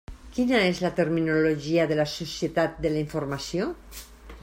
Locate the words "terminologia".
0.99-1.87